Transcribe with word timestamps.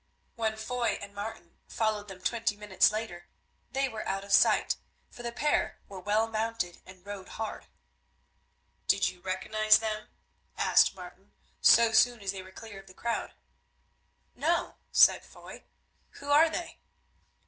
When 0.33 0.55
Foy 0.57 0.97
and 0.99 1.13
Martin 1.13 1.59
followed 1.67 2.07
them 2.07 2.21
twenty 2.21 2.57
minutes 2.57 2.91
later, 2.91 3.27
they 3.71 3.87
were 3.87 4.03
out 4.07 4.23
of 4.23 4.31
sight, 4.33 4.77
for 5.11 5.21
the 5.21 5.31
pair 5.31 5.79
were 5.87 5.99
well 5.99 6.27
mounted 6.27 6.81
and 6.87 7.05
rode 7.05 7.27
hard. 7.29 7.67
"Did 8.87 9.09
you 9.09 9.21
recognise 9.21 9.77
them?" 9.77 10.07
asked 10.57 10.95
Martin 10.95 11.33
so 11.61 11.91
soon 11.91 12.19
as 12.21 12.31
they 12.31 12.41
were 12.41 12.51
clear 12.51 12.79
of 12.79 12.87
the 12.87 12.95
crowd. 12.95 13.35
"No," 14.33 14.77
said 14.91 15.23
Foy; 15.23 15.65
"who 16.13 16.31
are 16.31 16.49
they?" 16.49 16.79